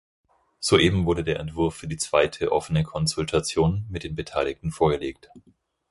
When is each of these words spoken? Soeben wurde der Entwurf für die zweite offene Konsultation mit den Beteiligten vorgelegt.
Soeben 0.59 1.05
wurde 1.05 1.23
der 1.23 1.39
Entwurf 1.39 1.75
für 1.75 1.85
die 1.87 1.97
zweite 1.97 2.51
offene 2.51 2.81
Konsultation 2.81 3.85
mit 3.87 4.03
den 4.03 4.15
Beteiligten 4.15 4.71
vorgelegt. 4.71 5.29